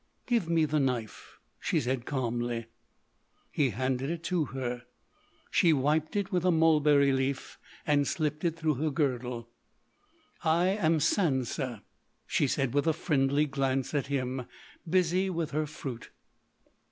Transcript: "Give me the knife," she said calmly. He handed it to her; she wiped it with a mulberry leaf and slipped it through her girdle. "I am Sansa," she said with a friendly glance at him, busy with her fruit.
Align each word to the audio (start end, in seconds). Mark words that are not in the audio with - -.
"Give 0.25 0.49
me 0.49 0.65
the 0.65 0.79
knife," 0.79 1.37
she 1.59 1.79
said 1.79 2.07
calmly. 2.07 2.65
He 3.51 3.69
handed 3.69 4.09
it 4.09 4.23
to 4.23 4.45
her; 4.45 4.81
she 5.51 5.73
wiped 5.73 6.15
it 6.15 6.31
with 6.31 6.43
a 6.43 6.49
mulberry 6.49 7.13
leaf 7.13 7.59
and 7.85 8.07
slipped 8.07 8.43
it 8.43 8.55
through 8.55 8.73
her 8.81 8.89
girdle. 8.89 9.47
"I 10.43 10.69
am 10.69 10.97
Sansa," 10.97 11.83
she 12.25 12.47
said 12.47 12.73
with 12.73 12.87
a 12.87 12.93
friendly 12.93 13.45
glance 13.45 13.93
at 13.93 14.07
him, 14.07 14.47
busy 14.89 15.29
with 15.29 15.51
her 15.51 15.67
fruit. 15.67 16.09